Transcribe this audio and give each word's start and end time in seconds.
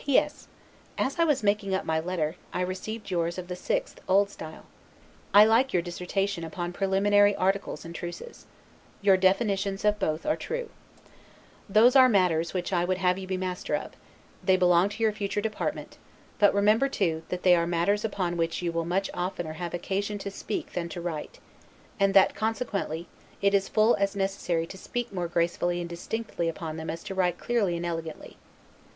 P. 0.03 0.17
S. 0.17 0.47
As 0.97 1.19
I 1.19 1.25
was 1.25 1.43
making 1.43 1.75
up 1.75 1.85
my 1.85 1.99
letter, 1.99 2.35
I 2.51 2.61
received 2.61 3.11
yours 3.11 3.37
of 3.37 3.47
the 3.49 3.53
6th, 3.53 3.97
O. 4.09 4.23
S. 4.25 4.35
I 5.31 5.45
like 5.45 5.73
your 5.73 5.83
dissertation 5.83 6.43
upon 6.43 6.73
Preliminary 6.73 7.35
Articles 7.35 7.85
and 7.85 7.93
Truces. 7.93 8.47
Your 9.03 9.15
definitions 9.15 9.85
of 9.85 9.99
both 9.99 10.25
are 10.25 10.35
true. 10.35 10.71
Those 11.69 11.95
are 11.95 12.09
matters 12.09 12.51
which 12.51 12.73
I 12.73 12.83
would 12.83 12.97
have 12.97 13.19
you 13.19 13.27
be 13.27 13.37
master 13.37 13.75
of; 13.75 13.91
they 14.43 14.57
belong 14.57 14.89
to 14.89 15.03
your 15.03 15.11
future 15.11 15.39
department, 15.39 15.99
But 16.39 16.51
remember 16.51 16.89
too, 16.89 17.21
that 17.29 17.43
they 17.43 17.55
are 17.55 17.67
matters 17.67 18.03
upon 18.03 18.37
which 18.37 18.63
you 18.63 18.71
will 18.71 18.85
much 18.85 19.07
oftener 19.13 19.53
have 19.53 19.75
occasion 19.75 20.17
to 20.17 20.31
speak 20.31 20.73
than 20.73 20.89
to 20.89 20.99
write; 20.99 21.39
and 21.99 22.15
that, 22.15 22.33
consequently, 22.33 23.07
it 23.39 23.53
is 23.53 23.69
full 23.69 23.93
as 23.97 24.15
necessary 24.15 24.65
to 24.65 24.79
speak 24.79 25.09
gracefully 25.13 25.79
and 25.79 25.87
distinctly 25.87 26.49
upon 26.49 26.77
them 26.77 26.89
as 26.89 27.03
to 27.03 27.13
write 27.13 27.37
clearly 27.37 27.77
and 27.77 27.85
elegantly. 27.85 28.37